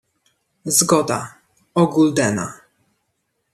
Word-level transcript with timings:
"„Zgoda: 0.77 1.19
o 1.73 1.83
guldena." 1.93 2.47